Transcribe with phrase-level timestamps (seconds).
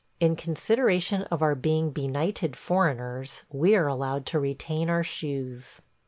[0.19, 5.81] In consideration of our being benighted foreigners, we are allowed to retain our shoes.